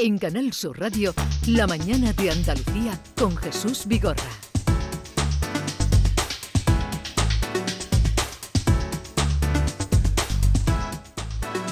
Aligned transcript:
En 0.00 0.16
Canal 0.16 0.52
Sur 0.52 0.78
Radio, 0.78 1.12
La 1.48 1.66
mañana 1.66 2.12
de 2.12 2.30
Andalucía 2.30 2.96
con 3.18 3.36
Jesús 3.36 3.84
Vigorra. 3.84 4.22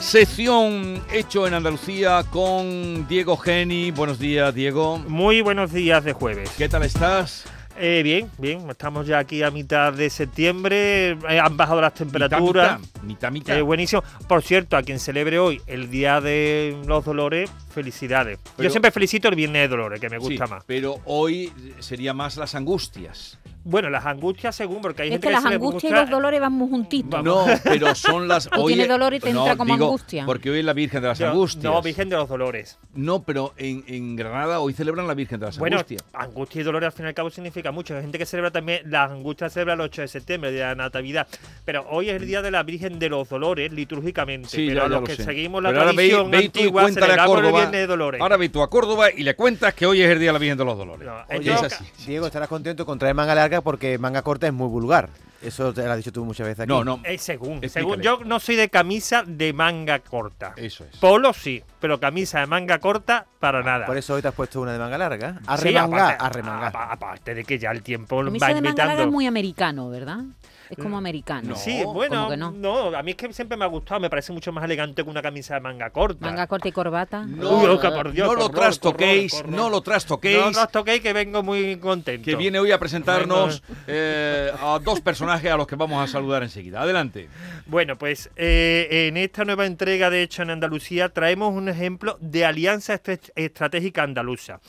Sección 0.00 1.00
hecho 1.12 1.46
en 1.46 1.54
Andalucía 1.54 2.24
con 2.32 3.06
Diego 3.06 3.36
Geni. 3.36 3.92
Buenos 3.92 4.18
días, 4.18 4.52
Diego. 4.52 4.98
Muy 4.98 5.40
buenos 5.40 5.72
días 5.72 6.02
de 6.02 6.12
jueves. 6.12 6.50
¿Qué 6.58 6.68
tal 6.68 6.82
estás? 6.82 7.44
Eh, 7.78 8.02
bien, 8.02 8.30
bien. 8.38 8.68
Estamos 8.70 9.06
ya 9.06 9.18
aquí 9.18 9.42
a 9.42 9.50
mitad 9.50 9.92
de 9.92 10.08
septiembre. 10.10 11.10
Eh, 11.28 11.40
han 11.42 11.56
bajado 11.56 11.80
las 11.80 11.94
temperaturas. 11.94 12.80
Mitad, 12.80 13.02
mitad. 13.02 13.30
mitad. 13.32 13.56
Eh, 13.58 13.62
buenísimo. 13.62 14.02
Por 14.28 14.42
cierto, 14.42 14.76
a 14.76 14.82
quien 14.82 14.98
celebre 14.98 15.38
hoy 15.38 15.60
el 15.66 15.90
Día 15.90 16.20
de 16.20 16.76
los 16.86 17.04
Dolores, 17.04 17.50
felicidades. 17.74 18.38
Pero- 18.56 18.64
Yo 18.68 18.70
siempre 18.70 18.90
felicito 18.90 19.28
el 19.28 19.34
Viernes 19.34 19.62
de 19.62 19.68
Dolores, 19.68 20.00
que 20.00 20.08
me 20.08 20.18
gusta 20.18 20.46
Sí, 20.46 20.50
más. 20.52 20.64
Pero 20.66 20.96
hoy 21.04 21.52
sería 21.80 22.12
más 22.14 22.36
las 22.36 22.54
angustias. 22.54 23.38
Bueno, 23.68 23.90
las 23.90 24.06
angustias 24.06 24.54
según, 24.54 24.80
porque 24.80 25.02
hay 25.02 25.08
Es 25.08 25.14
gente 25.14 25.26
que 25.26 25.32
las 25.32 25.42
se 25.42 25.48
le 25.48 25.54
angustias 25.56 25.92
y 25.92 25.94
los 25.96 26.08
dolores 26.08 26.40
van 26.40 26.52
muy 26.52 26.68
juntitos. 26.70 27.24
No, 27.24 27.44
pero 27.64 27.94
son 27.96 28.28
las. 28.28 28.48
Tú 28.48 28.60
hoy 28.62 28.68
tienes 28.74 28.84
es- 28.84 28.90
dolor 28.90 29.12
y 29.14 29.18
te 29.20 29.32
no, 29.32 29.40
entra 29.40 29.56
como 29.56 29.74
digo, 29.74 29.86
angustia. 29.86 30.24
Porque 30.24 30.50
hoy 30.50 30.60
es 30.60 30.64
la 30.64 30.72
Virgen 30.72 31.02
de 31.02 31.08
las 31.08 31.20
Angustias. 31.20 31.64
No, 31.64 31.82
Virgen 31.82 32.08
de 32.08 32.16
los 32.16 32.28
Dolores. 32.28 32.78
No, 32.94 33.22
pero 33.24 33.52
en, 33.56 33.84
en 33.88 34.14
Granada 34.16 34.60
hoy 34.60 34.72
celebran 34.72 35.06
la 35.08 35.14
Virgen 35.14 35.40
de 35.40 35.46
las 35.46 35.58
Bueno, 35.58 35.76
Angustias. 35.76 36.04
angustia 36.12 36.60
y 36.60 36.64
dolores 36.64 36.86
al 36.86 36.92
fin 36.92 37.04
y 37.06 37.08
al 37.08 37.14
cabo 37.14 37.28
significa 37.30 37.72
mucho. 37.72 37.94
Hay 37.96 38.02
gente 38.02 38.18
que 38.18 38.26
celebra 38.26 38.50
también, 38.50 38.82
las 38.90 39.10
angustias 39.10 39.52
celebra 39.52 39.74
el 39.74 39.80
8 39.80 40.02
de 40.02 40.08
septiembre, 40.08 40.50
el 40.50 40.56
día 40.56 40.68
de 40.68 40.76
la 40.76 40.84
Natividad. 40.84 41.26
Pero 41.64 41.84
hoy 41.90 42.08
es 42.08 42.22
el 42.22 42.26
día 42.26 42.42
de 42.42 42.50
la 42.52 42.62
Virgen 42.62 42.98
de 43.00 43.08
los 43.08 43.28
Dolores, 43.28 43.72
litúrgicamente. 43.72 44.48
Sí, 44.48 44.68
pero 44.68 44.80
ya, 44.80 44.82
ya 44.84 44.88
los 44.88 45.00
lo 45.00 45.06
que 45.06 45.16
sé. 45.16 45.24
seguimos 45.24 45.62
la 45.62 45.70
Pero 45.70 45.80
ahora 45.80 45.90
ve- 45.90 45.96
tradición 45.96 46.30
ve 46.30 46.40
y 46.40 46.44
antigua 46.46 46.82
cuéntale 46.82 47.12
a 47.12 47.16
el 47.16 47.26
Córdoba. 47.26 47.58
Viernes 47.60 47.80
de 47.80 47.86
Dolores. 47.88 48.20
Ahora 48.20 48.36
ve 48.36 48.48
tú 48.48 48.62
a 48.62 48.70
Córdoba 48.70 49.06
y 49.14 49.22
le 49.24 49.34
cuentas 49.34 49.74
que 49.74 49.86
hoy 49.86 50.00
es 50.02 50.10
el 50.10 50.18
día 50.20 50.28
de 50.28 50.32
la 50.34 50.38
Virgen 50.38 50.58
de 50.58 50.64
los 50.64 50.78
Dolores. 50.78 51.06
No, 51.06 51.36
Oye, 51.36 51.52
es 51.52 51.62
así. 51.62 51.84
Diego, 52.06 52.26
estarás 52.26 52.48
contento 52.48 52.86
con 52.86 52.98
traer 52.98 53.14
manga 53.14 53.34
larga 53.34 53.55
porque 53.62 53.98
manga 53.98 54.22
corta 54.22 54.46
es 54.46 54.52
muy 54.52 54.68
vulgar. 54.68 55.08
Eso 55.42 55.72
te 55.72 55.84
lo 55.84 55.90
has 55.92 55.98
dicho 55.98 56.10
tú 56.12 56.24
muchas 56.24 56.46
veces 56.46 56.60
aquí. 56.60 56.68
No, 56.68 56.82
no. 56.82 57.00
Eh, 57.04 57.18
según, 57.18 57.60
según 57.68 58.00
yo 58.00 58.20
no 58.24 58.40
soy 58.40 58.56
de 58.56 58.68
camisa 58.70 59.22
de 59.24 59.52
manga 59.52 59.98
corta. 60.00 60.54
Eso 60.56 60.84
es. 60.84 60.96
Polo 60.96 61.32
sí, 61.34 61.62
pero 61.78 62.00
camisa 62.00 62.40
de 62.40 62.46
manga 62.46 62.78
corta 62.78 63.26
para 63.38 63.62
nada. 63.62 63.84
Por 63.86 63.96
eso 63.98 64.14
hoy 64.14 64.22
te 64.22 64.28
has 64.28 64.34
puesto 64.34 64.60
una 64.62 64.72
de 64.72 64.78
manga 64.78 64.96
larga. 64.98 65.40
A 65.46 65.56
Sí, 65.58 65.64
remangar, 65.64 66.14
aparte- 66.14 66.24
a 66.24 66.28
remangar. 66.30 66.68
apa- 66.68 66.92
Aparte 66.92 67.34
de 67.34 67.44
que 67.44 67.58
ya 67.58 67.70
el 67.70 67.82
tiempo 67.82 68.24
Camisa 68.24 68.46
va 68.46 68.54
de 68.54 68.62
manga 68.62 68.68
larga 68.70 68.82
invitando. 68.92 69.02
es 69.02 69.12
muy 69.12 69.26
americano, 69.26 69.90
¿verdad? 69.90 70.20
Es 70.70 70.78
como 70.78 70.96
americano. 70.96 71.50
No. 71.50 71.56
Sí, 71.56 71.82
bueno, 71.84 72.16
¿Cómo 72.16 72.30
que 72.30 72.36
no? 72.36 72.50
no? 72.52 72.96
a 72.96 73.02
mí 73.02 73.12
es 73.12 73.16
que 73.16 73.32
siempre 73.32 73.56
me 73.56 73.64
ha 73.64 73.68
gustado, 73.68 74.00
me 74.00 74.10
parece 74.10 74.32
mucho 74.32 74.52
más 74.52 74.64
elegante 74.64 75.04
que 75.04 75.10
una 75.10 75.22
camisa 75.22 75.54
de 75.54 75.60
manga 75.60 75.90
corta. 75.90 76.26
Manga 76.26 76.46
corta 76.46 76.68
y 76.68 76.72
corbata. 76.72 77.24
No, 77.24 77.58
Uy, 77.58 77.66
oca, 77.66 77.94
por 77.94 78.12
Dios, 78.12 78.26
no 78.26 78.34
lo 78.34 78.48
trastoquéis, 78.48 79.44
no 79.46 79.70
lo 79.70 79.80
trastoquéis. 79.80 80.56
No 80.56 80.62
os 80.62 80.70
toquéis 80.70 81.00
que 81.00 81.12
vengo 81.12 81.42
muy 81.42 81.76
contento. 81.76 82.24
que 82.24 82.36
viene 82.36 82.58
hoy 82.58 82.72
a 82.72 82.78
presentarnos 82.78 83.62
eh, 83.86 84.50
a 84.60 84.78
dos 84.82 85.00
personajes 85.00 85.50
a 85.50 85.56
los 85.56 85.66
que 85.66 85.76
vamos 85.76 86.02
a 86.02 86.10
saludar 86.10 86.42
enseguida. 86.42 86.82
Adelante. 86.82 87.28
Bueno, 87.66 87.96
pues 87.96 88.30
eh, 88.36 89.06
en 89.08 89.16
esta 89.16 89.44
nueva 89.44 89.66
entrega 89.66 90.10
de 90.10 90.22
Hecho 90.22 90.42
en 90.42 90.50
Andalucía 90.50 91.08
traemos 91.08 91.54
un 91.54 91.68
ejemplo 91.68 92.16
de 92.20 92.44
alianza 92.44 93.00
estratégica 93.34 94.02
andaluza. 94.02 94.60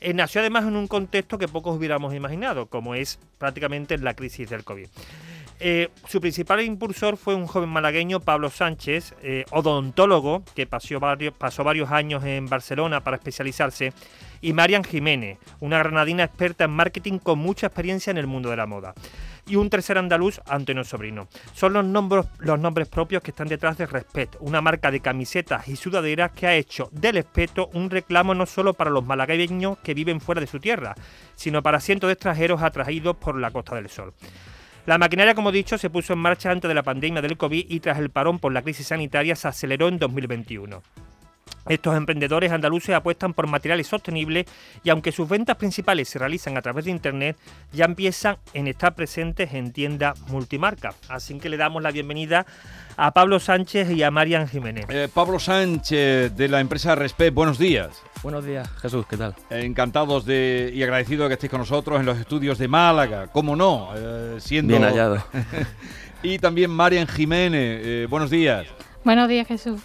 Eh, 0.00 0.12
nació 0.14 0.40
además 0.40 0.64
en 0.64 0.76
un 0.76 0.88
contexto 0.88 1.38
que 1.38 1.48
pocos 1.48 1.76
hubiéramos 1.76 2.14
imaginado, 2.14 2.66
como 2.66 2.94
es 2.94 3.18
prácticamente 3.38 3.96
la 3.98 4.14
crisis 4.14 4.50
del 4.50 4.64
COVID. 4.64 4.88
Eh, 5.58 5.88
su 6.06 6.20
principal 6.20 6.60
impulsor 6.60 7.16
fue 7.16 7.34
un 7.34 7.46
joven 7.46 7.70
malagueño, 7.70 8.20
Pablo 8.20 8.50
Sánchez, 8.50 9.14
eh, 9.22 9.44
odontólogo, 9.50 10.44
que 10.54 10.66
pasó 10.66 11.00
varios, 11.00 11.90
años 11.90 12.24
en 12.24 12.46
Barcelona 12.46 13.02
para 13.02 13.16
especializarse, 13.16 13.92
y 14.42 14.52
Marian 14.52 14.84
Jiménez, 14.84 15.38
una 15.60 15.78
granadina 15.78 16.24
experta 16.24 16.64
en 16.64 16.72
marketing 16.72 17.18
con 17.18 17.38
mucha 17.38 17.68
experiencia 17.68 18.10
en 18.10 18.18
el 18.18 18.26
mundo 18.26 18.50
de 18.50 18.56
la 18.56 18.66
moda. 18.66 18.94
Y 19.48 19.56
un 19.56 19.70
tercer 19.70 19.96
andaluz, 19.96 20.40
Antonio 20.46 20.84
Sobrino. 20.84 21.28
Son 21.54 21.72
los 21.72 21.84
nombres, 21.84 22.26
los 22.38 22.58
nombres 22.58 22.88
propios 22.88 23.22
que 23.22 23.30
están 23.30 23.48
detrás 23.48 23.78
de 23.78 23.86
Respect, 23.86 24.36
una 24.40 24.60
marca 24.60 24.90
de 24.90 25.00
camisetas 25.00 25.68
y 25.68 25.76
sudaderas 25.76 26.32
que 26.32 26.48
ha 26.48 26.54
hecho 26.54 26.90
del 26.92 27.16
espeto 27.16 27.70
un 27.72 27.88
reclamo 27.88 28.34
no 28.34 28.44
solo 28.44 28.74
para 28.74 28.90
los 28.90 29.06
malagueños 29.06 29.78
que 29.78 29.94
viven 29.94 30.20
fuera 30.20 30.40
de 30.40 30.48
su 30.48 30.60
tierra, 30.60 30.94
sino 31.36 31.62
para 31.62 31.80
cientos 31.80 32.08
de 32.08 32.14
extranjeros 32.14 32.60
atraídos 32.60 33.16
por 33.16 33.38
la 33.38 33.52
Costa 33.52 33.76
del 33.76 33.88
Sol. 33.88 34.12
La 34.86 34.98
maquinaria, 34.98 35.34
como 35.34 35.50
dicho, 35.50 35.78
se 35.78 35.90
puso 35.90 36.12
en 36.12 36.20
marcha 36.20 36.48
antes 36.52 36.68
de 36.68 36.74
la 36.74 36.84
pandemia 36.84 37.20
del 37.20 37.36
COVID 37.36 37.66
y 37.68 37.80
tras 37.80 37.98
el 37.98 38.10
parón 38.10 38.38
por 38.38 38.52
la 38.52 38.62
crisis 38.62 38.86
sanitaria 38.86 39.34
se 39.34 39.48
aceleró 39.48 39.88
en 39.88 39.98
2021. 39.98 40.80
Estos 41.68 41.96
emprendedores 41.96 42.52
andaluces 42.52 42.94
apuestan 42.94 43.34
por 43.34 43.46
materiales 43.48 43.86
sostenibles 43.86 44.46
y 44.84 44.90
aunque 44.90 45.12
sus 45.12 45.28
ventas 45.28 45.56
principales 45.56 46.08
se 46.08 46.18
realizan 46.18 46.56
a 46.56 46.62
través 46.62 46.84
de 46.84 46.90
Internet, 46.90 47.36
ya 47.72 47.84
empiezan 47.84 48.36
en 48.54 48.68
estar 48.68 48.94
presentes 48.94 49.52
en 49.54 49.72
tiendas 49.72 50.20
multimarca. 50.28 50.94
Así 51.08 51.38
que 51.38 51.48
le 51.48 51.56
damos 51.56 51.82
la 51.82 51.90
bienvenida 51.90 52.46
a 52.96 53.12
Pablo 53.12 53.40
Sánchez 53.40 53.90
y 53.90 54.02
a 54.02 54.10
Marian 54.10 54.48
Jiménez. 54.48 54.86
Eh, 54.88 55.08
Pablo 55.12 55.38
Sánchez 55.38 56.34
de 56.34 56.48
la 56.48 56.60
empresa 56.60 56.94
Respect, 56.94 57.34
buenos 57.34 57.58
días. 57.58 58.02
Buenos 58.22 58.44
días, 58.44 58.68
Jesús, 58.80 59.06
¿qué 59.06 59.16
tal? 59.16 59.34
Eh, 59.50 59.60
encantados 59.64 60.24
de 60.24 60.72
y 60.74 60.82
agradecidos 60.82 61.24
de 61.24 61.28
que 61.28 61.34
estéis 61.34 61.50
con 61.50 61.60
nosotros 61.60 62.00
en 62.00 62.06
los 62.06 62.18
estudios 62.18 62.58
de 62.58 62.68
Málaga, 62.68 63.28
cómo 63.28 63.54
no, 63.54 63.90
eh, 63.94 64.36
siendo 64.40 64.72
Bien 64.72 64.82
hallado. 64.82 65.22
y 66.22 66.38
también 66.38 66.70
Marian 66.70 67.06
Jiménez, 67.06 67.80
eh, 67.84 68.06
buenos 68.08 68.30
días. 68.30 68.66
Buenos 69.04 69.28
días, 69.28 69.46
Jesús. 69.46 69.80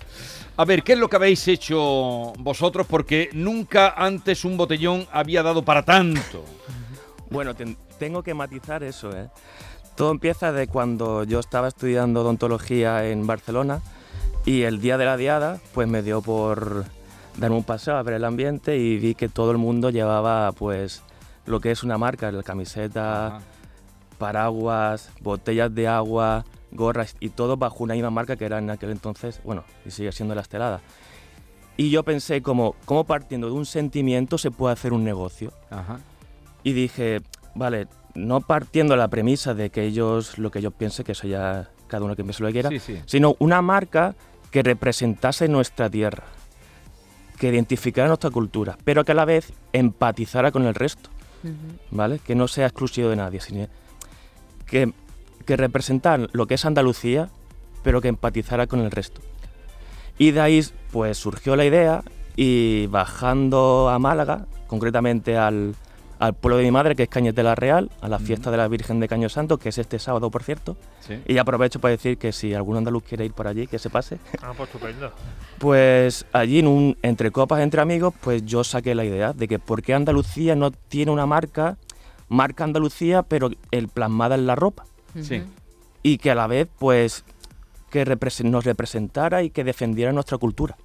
A 0.57 0.65
ver, 0.65 0.83
¿qué 0.83 0.93
es 0.93 0.99
lo 0.99 1.09
que 1.09 1.15
habéis 1.15 1.47
hecho 1.47 2.33
vosotros? 2.37 2.85
Porque 2.87 3.29
nunca 3.33 3.89
antes 3.97 4.45
un 4.45 4.57
botellón 4.57 5.07
había 5.11 5.43
dado 5.43 5.63
para 5.63 5.83
tanto. 5.83 6.43
Bueno, 7.29 7.55
ten- 7.55 7.77
tengo 7.97 8.21
que 8.21 8.33
matizar 8.33 8.83
eso, 8.83 9.15
¿eh? 9.15 9.29
Todo 9.95 10.11
empieza 10.11 10.51
de 10.51 10.67
cuando 10.67 11.23
yo 11.23 11.39
estaba 11.39 11.67
estudiando 11.67 12.21
odontología 12.21 13.07
en 13.07 13.25
Barcelona 13.25 13.81
y 14.45 14.63
el 14.63 14.81
día 14.81 14.97
de 14.97 15.05
la 15.05 15.17
diada, 15.17 15.59
pues 15.73 15.87
me 15.87 16.01
dio 16.01 16.21
por 16.21 16.85
darme 17.37 17.55
un 17.57 17.63
paseo 17.63 17.95
a 17.95 18.03
ver 18.03 18.15
el 18.15 18.25
ambiente 18.25 18.77
y 18.77 18.97
vi 18.97 19.15
que 19.15 19.29
todo 19.29 19.51
el 19.51 19.57
mundo 19.57 19.89
llevaba, 19.89 20.51
pues, 20.51 21.01
lo 21.45 21.59
que 21.59 21.71
es 21.71 21.83
una 21.83 21.97
marca, 21.97 22.31
la 22.31 22.43
camiseta, 22.43 23.27
Ajá. 23.27 23.39
paraguas, 24.17 25.09
botellas 25.21 25.73
de 25.73 25.87
agua, 25.87 26.45
gorras 26.71 27.15
y 27.19 27.29
todo 27.29 27.57
bajo 27.57 27.83
una 27.83 27.93
misma 27.93 28.09
marca 28.09 28.35
que 28.35 28.45
era 28.45 28.57
en 28.59 28.69
aquel 28.69 28.91
entonces, 28.91 29.41
bueno, 29.43 29.63
y 29.85 29.91
sigue 29.91 30.11
siendo 30.11 30.35
la 30.35 30.41
estelada. 30.41 30.81
Y 31.77 31.89
yo 31.89 32.03
pensé 32.03 32.41
como, 32.41 32.75
¿cómo 32.85 33.05
partiendo 33.05 33.47
de 33.47 33.53
un 33.53 33.65
sentimiento 33.65 34.37
se 34.37 34.51
puede 34.51 34.73
hacer 34.73 34.93
un 34.93 35.03
negocio? 35.03 35.51
Ajá. 35.69 35.99
Y 36.63 36.73
dije, 36.73 37.21
vale, 37.55 37.87
no 38.13 38.41
partiendo 38.41 38.93
de 38.93 38.97
la 38.99 39.07
premisa 39.07 39.53
de 39.53 39.69
que 39.69 39.83
ellos, 39.83 40.37
lo 40.37 40.51
que 40.51 40.59
ellos 40.59 40.73
piensen, 40.73 41.05
que 41.05 41.13
eso 41.13 41.27
ya 41.27 41.69
cada 41.87 42.03
uno 42.05 42.15
que 42.15 42.23
piense 42.23 42.43
lo 42.43 42.47
que 42.49 42.53
quiera, 42.53 42.69
Sí, 42.69 42.79
sí. 42.79 43.01
sino 43.05 43.35
una 43.39 43.61
marca 43.61 44.15
que 44.51 44.61
representase 44.63 45.47
nuestra 45.47 45.89
tierra, 45.89 46.23
que 47.39 47.47
identificara 47.49 48.07
nuestra 48.07 48.29
cultura, 48.29 48.77
pero 48.83 49.03
que 49.03 49.13
a 49.13 49.15
la 49.15 49.25
vez 49.25 49.51
empatizara 49.73 50.51
con 50.51 50.65
el 50.65 50.75
resto. 50.75 51.09
Ujú. 51.43 51.53
¿vale? 51.89 52.19
Que 52.19 52.35
no 52.35 52.47
sea 52.47 52.67
exclusivo 52.67 53.09
de 53.09 53.15
nadie, 53.15 53.39
sino 53.41 53.67
que, 54.67 54.93
que 55.43 55.57
representar 55.57 56.29
lo 56.33 56.47
que 56.47 56.55
es 56.55 56.65
Andalucía, 56.65 57.29
pero 57.83 58.01
que 58.01 58.07
empatizara 58.07 58.67
con 58.67 58.79
el 58.79 58.91
resto. 58.91 59.21
Y 60.17 60.31
de 60.31 60.41
ahí 60.41 60.63
pues 60.91 61.17
surgió 61.17 61.55
la 61.55 61.65
idea 61.65 62.03
y 62.35 62.87
bajando 62.87 63.89
a 63.89 63.99
Málaga, 63.99 64.45
concretamente 64.67 65.37
al, 65.37 65.75
al 66.19 66.35
pueblo 66.35 66.57
de 66.57 66.63
mi 66.63 66.71
madre, 66.71 66.95
que 66.95 67.03
es 67.03 67.09
Cañete 67.09 67.41
la 67.41 67.55
Real, 67.55 67.89
a 67.99 68.07
la 68.07 68.19
fiesta 68.19 68.51
de 68.51 68.57
la 68.57 68.67
Virgen 68.67 68.99
de 68.99 69.07
Caño 69.07 69.27
Santo, 69.27 69.57
que 69.57 69.69
es 69.69 69.77
este 69.79 69.97
sábado, 69.97 70.29
por 70.29 70.43
cierto. 70.43 70.77
sí. 70.99 71.19
Y 71.25 71.39
aprovecho 71.39 71.79
para 71.79 71.93
decir 71.93 72.19
que 72.19 72.31
si 72.31 72.53
algún 72.53 72.77
andaluz 72.77 73.03
quiere 73.03 73.25
ir 73.25 73.33
por 73.33 73.47
allí, 73.47 73.65
que 73.65 73.79
se 73.79 73.89
pase. 73.89 74.19
Ah, 74.43 74.53
pues 74.55 74.69
estupendo. 74.69 75.11
Pues 75.57 76.25
allí, 76.31 76.59
en 76.59 76.67
un, 76.67 76.97
entre 77.01 77.31
copas, 77.31 77.61
entre 77.61 77.81
amigos, 77.81 78.13
pues 78.21 78.45
yo 78.45 78.63
saqué 78.63 78.93
la 78.93 79.03
idea 79.03 79.33
de 79.33 79.47
que 79.47 79.57
por 79.57 79.81
qué 79.81 79.93
Andalucía 79.95 80.55
no 80.55 80.69
tiene 80.69 81.11
una 81.11 81.25
marca, 81.25 81.77
marca 82.29 82.63
Andalucía, 82.63 83.23
pero 83.23 83.49
el 83.71 83.87
plasmada 83.87 84.35
en 84.35 84.45
la 84.45 84.55
ropa. 84.55 84.85
Sí. 85.21 85.43
Y 86.03 86.17
que 86.17 86.31
a 86.31 86.35
la 86.35 86.47
vez, 86.47 86.67
pues, 86.79 87.23
que 87.89 88.05
nos 88.45 88.63
representara 88.63 89.43
y 89.43 89.49
que 89.49 89.63
defendiera 89.63 90.11
nuestra 90.11 90.37
cultura. 90.37 90.77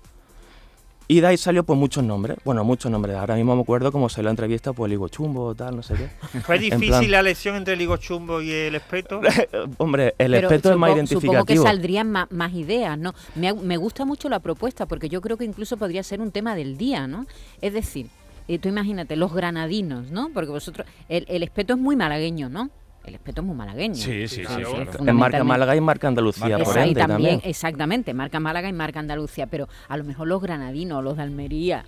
Y 1.08 1.20
de 1.20 1.28
ahí 1.28 1.36
salió 1.36 1.62
pues 1.62 1.78
muchos 1.78 2.02
nombres, 2.02 2.36
bueno, 2.44 2.64
muchos 2.64 2.90
nombres. 2.90 3.14
Ahora 3.16 3.36
mismo 3.36 3.54
me 3.54 3.62
acuerdo 3.62 3.92
cómo 3.92 4.08
salió 4.08 4.24
la 4.24 4.30
entrevista, 4.30 4.72
pues 4.72 4.90
Ligo 4.90 5.06
Chumbo, 5.06 5.54
tal, 5.54 5.76
no 5.76 5.82
sé 5.84 5.94
qué. 5.94 6.40
¿Fue 6.40 6.58
difícil 6.58 6.88
plan- 6.88 7.10
la 7.12 7.20
elección 7.20 7.54
entre 7.54 7.74
el 7.74 7.80
higo 7.80 7.96
chumbo 7.96 8.42
y 8.42 8.50
el 8.50 8.74
espeto? 8.74 9.20
Hombre, 9.78 10.16
el 10.18 10.32
Pero 10.32 10.48
efecto 10.48 10.72
es 10.72 10.76
más 10.76 10.88
Supongo 10.90 11.06
que 11.06 11.14
identificativo. 11.54 11.64
saldrían 11.64 12.10
más, 12.10 12.52
ideas, 12.54 12.98
¿no? 12.98 13.14
Me, 13.36 13.54
me 13.54 13.76
gusta 13.76 14.04
mucho 14.04 14.28
la 14.28 14.40
propuesta 14.40 14.86
porque 14.86 15.08
yo 15.08 15.20
creo 15.20 15.36
que 15.36 15.44
incluso 15.44 15.76
podría 15.76 16.02
ser 16.02 16.20
un 16.20 16.32
tema 16.32 16.56
del 16.56 16.76
día, 16.76 17.06
¿no? 17.06 17.26
Es 17.60 17.72
decir, 17.72 18.08
eh, 18.48 18.58
tú 18.58 18.68
imagínate, 18.68 19.14
los 19.14 19.32
granadinos, 19.32 20.10
¿no? 20.10 20.30
Porque 20.34 20.50
vosotros, 20.50 20.88
el, 21.08 21.24
el 21.28 21.44
espeto 21.44 21.74
es 21.74 21.78
muy 21.78 21.94
malagueño, 21.94 22.48
¿no? 22.48 22.68
El 23.06 23.14
espeto 23.14 23.40
es 23.40 23.46
muy 23.46 23.56
malagueño. 23.56 23.94
Sí, 23.94 24.26
sí, 24.26 24.36
sí, 24.36 24.42
claro. 24.42 24.84
En 24.98 25.16
marca. 25.16 25.44
Málaga 25.44 25.76
y 25.76 25.80
marca 25.80 26.08
Andalucía, 26.08 26.58
Marca 26.58 26.64
por 26.64 26.78
ende, 26.78 27.00
también, 27.00 27.30
también. 27.34 27.40
exactamente, 27.44 28.12
marca 28.14 28.40
Málaga 28.40 28.68
y 28.68 28.72
marca 28.72 28.98
Andalucía, 28.98 29.46
pero 29.46 29.68
a 29.88 29.96
lo 29.96 30.02
mejor 30.02 30.26
los 30.26 30.42
granadinos, 30.42 31.04
los 31.04 31.16
de 31.16 31.22
Almería, 31.22 31.84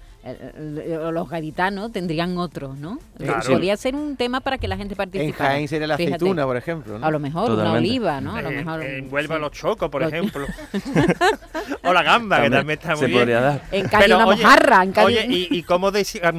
los 1.12 1.28
gaditanos 1.28 1.92
tendrían 1.92 2.36
otros, 2.38 2.76
¿no? 2.76 2.98
Claro. 3.16 3.40
Podría 3.48 3.76
ser 3.76 3.94
un 3.94 4.16
tema 4.16 4.40
para 4.40 4.58
que 4.58 4.68
la 4.68 4.76
gente 4.76 4.94
En 4.94 4.96
participe. 4.96 5.32
Jaén 5.32 5.68
sería 5.68 5.86
la 5.86 5.94
aceituna, 5.94 6.44
por 6.44 6.56
ejemplo. 6.56 6.98
¿no? 6.98 7.06
A 7.06 7.10
lo 7.10 7.18
mejor 7.18 7.50
una 7.52 7.72
oliva, 7.72 8.20
¿no? 8.20 8.34
A 8.36 8.42
lo 8.42 8.50
Eh, 8.50 8.56
mejor. 8.56 8.82
en 8.82 9.12
Huelva 9.12 9.36
sí. 9.36 9.40
los 9.40 9.52
chocos, 9.52 9.88
por 9.88 10.02
Los- 10.02 10.12
ejemplo. 10.12 10.46
o 11.84 11.92
la 11.92 12.02
gamba, 12.02 12.42
que 12.42 12.50
también 12.50 12.78
está 12.78 12.90
muy 12.90 12.98
se 12.98 13.06
bien. 13.06 13.18
podría 13.20 13.40
dar. 13.40 13.62
En 13.72 13.88
calle 13.88 14.04
Pero, 14.04 14.16
una 14.16 14.26
oye, 14.26 14.42
mojarra, 14.42 14.82
en 14.82 14.92
calle. 14.92 15.06
Oye, 15.06 15.26
¿y, 15.28 15.58
y 15.58 15.62
cómo 15.62 15.90
decía, 15.90 16.32
mm, 16.32 16.36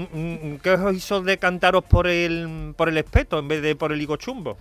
mm, 0.53 0.57
qué 0.61 0.71
os 0.71 0.95
hizo 0.95 1.21
decantaros 1.21 1.83
por 1.83 2.07
el, 2.07 2.73
por 2.75 2.89
el 2.89 2.97
espeto 2.97 3.39
en 3.39 3.47
vez 3.47 3.61
de 3.61 3.75
por 3.75 3.91
el 3.91 4.01
higo 4.01 4.17
chumbo? 4.17 4.57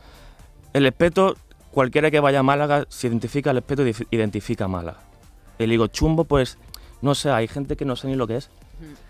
El 0.72 0.86
espeto, 0.86 1.36
cualquiera 1.72 2.10
que 2.10 2.20
vaya 2.20 2.38
a 2.40 2.42
Málaga, 2.44 2.86
si 2.88 3.08
identifica 3.08 3.50
el 3.50 3.58
espeto, 3.58 3.82
identifica 4.10 4.66
a 4.66 4.68
Málaga. 4.68 4.98
El 5.58 5.72
higo 5.72 5.88
chumbo, 5.88 6.24
pues, 6.24 6.56
no 7.02 7.14
sé, 7.14 7.30
hay 7.30 7.48
gente 7.48 7.76
que 7.76 7.84
no 7.84 7.96
sé 7.96 8.06
ni 8.06 8.14
lo 8.14 8.26
que 8.26 8.36
es. 8.36 8.48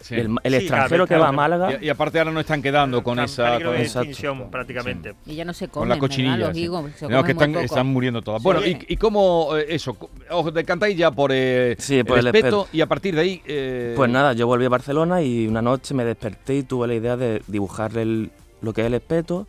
Sí. 0.01 0.15
El, 0.15 0.37
el 0.43 0.53
Sí, 0.53 0.59
extranjero 0.61 1.07
claro, 1.07 1.07
que 1.07 1.17
va 1.17 1.29
a. 1.29 1.33
Málaga, 1.33 1.79
Y, 1.81 1.87
y 1.87 1.89
aparte 1.91 2.19
ahora 2.19 2.31
no 2.31 2.41
están 2.41 2.63
quedando 2.63 3.03
con 3.03 3.19
esa... 3.19 3.55
con- 3.63 3.73
de 3.75 3.83
Exacto. 3.83 4.09
extinción, 4.09 4.51
prácticamente. 4.51 5.15
y 5.27 5.35
ya 5.35 5.45
no 5.45 5.53
se 5.53 5.69
con 5.69 5.83
comen, 5.83 5.89
la 5.91 5.95
¿verdad? 5.97 6.09
cochinilla. 6.09 6.37
Los 6.39 6.57
sí. 6.57 6.63
higos 6.63 6.91
se 6.97 7.09
No, 7.09 7.23
que 7.25 7.33
están, 7.33 7.87
muriendo 7.87 8.23
todas. 8.23 8.43
Bueno. 8.43 8.65
¿y, 8.67 8.79
y 8.89 8.97
cómo 8.97 9.57
eh, 9.57 9.67
eso? 9.69 9.97
¿Os 10.31 10.55
decantáis 10.55 10.97
ya 10.97 11.11
por, 11.11 11.31
eh, 11.35 11.77
Sí, 11.79 12.03
por 12.05 12.19
el 12.19 12.27
espeto 12.29 12.63
espeto. 12.63 12.69
y 12.73 12.81
a 12.81 12.87
partir 12.87 13.15
de 13.15 13.21
ahí... 13.21 13.43
eh, 13.47 13.93
pues 13.97 14.11
nada, 14.11 14.33
yo 14.33 14.47
volví 14.47 14.65
a 14.65 14.69
Barcelona 14.71 15.21
y 15.23 15.47
una 15.47 15.61
noche 15.63 15.93
me 15.95 16.05
desperté 16.05 16.57
y 16.57 16.63
tuve 16.63 16.87
la 16.87 16.95
idea 16.95 17.17
de 17.17 17.43
dibujar 17.47 17.97
el- 17.99 18.31
lo 18.63 18.73
que 18.73 18.81
es 18.81 18.87
el 18.87 18.95
espeto 18.95 19.47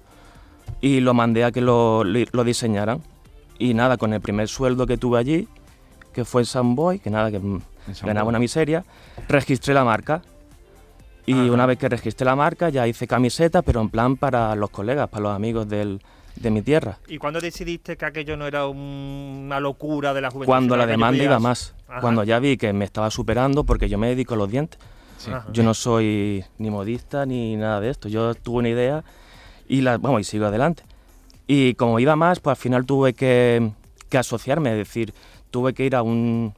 y 0.81 0.99
lo 0.99 1.13
mandé 1.13 1.43
a 1.43 1.51
que 1.51 1.61
lo, 1.61 2.03
lo 2.03 2.43
diseñaran. 2.43 3.01
Y 3.57 3.73
nada, 3.73 3.97
con 3.97 4.13
el 4.13 4.21
primer 4.21 4.47
sueldo 4.47 4.85
que 4.87 4.97
tuve 4.97 5.19
allí, 5.19 5.47
que 6.13 6.23
fue 6.25 6.41
en 6.41 6.45
San 6.45 6.75
Boy, 6.75 6.99
que 6.99 7.09
nada, 7.09 7.29
que 7.31 7.39
mm, 7.39 7.61
ganaba 8.03 8.29
una 8.29 8.39
miseria, 8.39 8.83
registré 9.27 9.73
la 9.73 9.83
marca. 9.83 10.21
Y 11.25 11.33
Ajá. 11.33 11.51
una 11.51 11.65
vez 11.67 11.77
que 11.77 11.87
registré 11.89 12.25
la 12.25 12.35
marca, 12.35 12.69
ya 12.69 12.87
hice 12.87 13.05
camiseta, 13.07 13.61
pero 13.61 13.81
en 13.81 13.89
plan 13.89 14.17
para 14.17 14.55
los 14.55 14.69
colegas, 14.71 15.09
para 15.09 15.23
los 15.23 15.35
amigos 15.35 15.67
del- 15.69 16.01
de 16.35 16.49
mi 16.51 16.61
tierra. 16.61 16.97
¿Y 17.07 17.17
cuándo 17.17 17.39
decidiste 17.41 17.97
que 17.97 18.05
aquello 18.05 18.35
no 18.37 18.47
era 18.47 18.65
un- 18.67 19.41
una 19.45 19.59
locura 19.59 20.13
de 20.13 20.21
la 20.21 20.31
juventud? 20.31 20.47
Cuando 20.47 20.75
la 20.77 20.87
demanda 20.87 21.23
iba 21.23 21.37
más. 21.39 21.75
Ajá. 21.87 22.01
Cuando 22.01 22.23
ya 22.23 22.39
vi 22.39 22.57
que 22.57 22.71
me 22.73 22.85
estaba 22.85 23.11
superando, 23.11 23.63
porque 23.63 23.89
yo 23.89 23.97
me 23.97 24.07
dedico 24.07 24.33
a 24.33 24.37
los 24.37 24.49
dientes. 24.49 24.79
Sí. 25.17 25.31
Yo 25.51 25.63
no 25.63 25.73
soy 25.73 26.45
ni 26.57 26.69
modista 26.69 27.25
ni 27.25 27.57
nada 27.57 27.81
de 27.81 27.89
esto. 27.89 28.07
Yo 28.07 28.33
tuve 28.35 28.59
una 28.59 28.69
idea 28.69 29.03
y 29.67 29.81
la, 29.81 29.97
vamos, 29.97 30.21
y 30.21 30.23
sigo 30.23 30.45
adelante. 30.45 30.83
Y 31.45 31.73
como 31.73 31.99
iba 31.99 32.15
más, 32.15 32.39
pues 32.39 32.57
al 32.57 32.61
final 32.61 32.85
tuve 32.85 33.13
que, 33.13 33.71
que 34.07 34.17
asociarme, 34.17 34.71
es 34.71 34.77
decir, 34.77 35.13
tuve 35.51 35.73
que 35.73 35.83
ir 35.85 35.95
a 35.95 36.03
un 36.03 36.53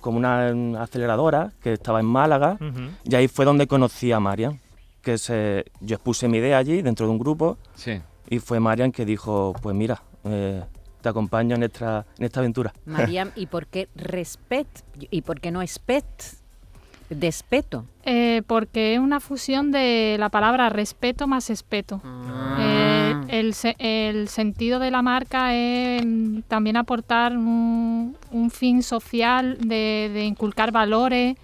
como 0.00 0.18
una 0.18 0.82
aceleradora 0.82 1.52
que 1.62 1.74
estaba 1.74 2.00
en 2.00 2.06
Málaga 2.06 2.58
y 3.04 3.14
ahí 3.14 3.28
fue 3.28 3.44
donde 3.44 3.66
conocí 3.66 4.10
a 4.12 4.20
Marian, 4.20 4.60
que 5.02 5.18
se, 5.18 5.64
yo 5.80 5.96
expuse 5.96 6.28
mi 6.28 6.38
idea 6.38 6.58
allí 6.58 6.82
dentro 6.82 7.06
de 7.06 7.12
un 7.12 7.18
grupo 7.18 7.56
Sí. 7.74 8.00
y 8.28 8.38
fue 8.38 8.60
Marian 8.60 8.92
que 8.92 9.04
dijo, 9.04 9.54
pues 9.62 9.74
mira, 9.76 10.02
eh, 10.24 10.62
te 11.00 11.08
acompaño 11.08 11.56
en 11.56 11.62
esta, 11.62 12.04
en 12.18 12.24
esta 12.24 12.40
aventura. 12.40 12.72
Mariam, 12.84 13.30
¿y 13.36 13.46
por 13.46 13.66
qué 13.66 13.88
respet? 13.94 14.66
¿Y 15.10 15.22
por 15.22 15.40
qué 15.40 15.50
no 15.50 15.62
espet? 15.62 16.04
Despeto. 17.08 17.86
Eh, 18.04 18.42
porque 18.46 18.94
es 18.94 19.00
una 19.00 19.18
fusión 19.18 19.72
de 19.72 20.16
la 20.18 20.28
palabra 20.28 20.68
respeto 20.68 21.26
más 21.26 21.50
espeto. 21.50 21.96
Eh, 21.96 22.06
Ah. 22.06 22.69
El, 23.30 23.54
se- 23.54 23.76
el 23.78 24.28
sentido 24.28 24.78
de 24.78 24.90
la 24.90 25.02
marca 25.02 25.54
es 25.54 26.02
también 26.48 26.76
aportar 26.76 27.36
un, 27.36 28.16
fin 28.50 28.82
social 28.82 29.56
de, 29.60 30.10
de 30.12 30.24
inculcar 30.24 30.72
valores, 30.72 31.36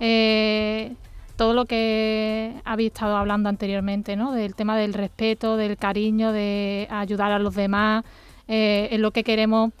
eh, 0.00 0.94
todo 1.36 1.52
lo 1.52 1.64
que 1.64 2.54
habéis 2.64 2.92
estado 2.92 3.16
hablando 3.16 3.48
anteriormente, 3.48 4.16
¿no? 4.16 4.32
del 4.32 4.54
tema 4.54 4.76
del 4.76 4.94
respeto, 4.94 5.56
del 5.56 5.76
cariño, 5.76 6.32
de 6.32 6.86
ayudar 6.90 7.32
a 7.32 7.38
los 7.38 7.54
demás, 7.54 8.04
eh, 8.48 8.88
es 8.92 9.00
lo 9.00 9.10
que 9.10 9.24
queremos 9.24 9.72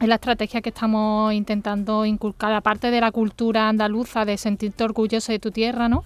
es 0.00 0.08
la 0.08 0.16
estrategia 0.16 0.60
que 0.62 0.70
estamos 0.70 1.32
intentando 1.32 2.04
inculcar, 2.04 2.52
aparte 2.52 2.90
de 2.90 3.00
la 3.00 3.12
cultura 3.12 3.68
andaluza, 3.68 4.24
de 4.24 4.36
sentirte 4.36 4.82
orgulloso 4.82 5.30
de 5.30 5.38
tu 5.38 5.52
tierra, 5.52 5.88
¿no? 5.88 6.02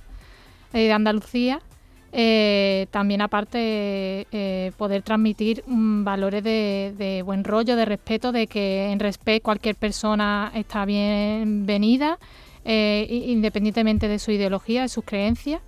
Eh, 0.75 0.81
de 0.81 0.93
Andalucía, 0.93 1.61
eh, 2.19 2.87
también 2.93 3.21
aparte 3.21 4.27
eh, 4.33 4.73
poder 4.79 5.03
transmitir 5.03 5.63
mm, 5.67 6.03
valores 6.03 6.43
de, 6.43 6.95
de 6.97 7.21
buen 7.21 7.45
rollo, 7.45 7.77
de 7.77 7.85
respeto, 7.85 8.33
de 8.33 8.47
que 8.47 8.91
en 8.91 9.01
respeto 9.01 9.43
cualquier 9.43 9.75
persona 9.75 10.51
está 10.55 10.87
bienvenida, 10.87 12.19
eh, 12.65 13.07
independientemente 13.11 14.09
de 14.09 14.19
su 14.19 14.31
ideología, 14.31 14.81
de 14.81 14.89
sus 14.89 15.05
creencias, 15.05 15.61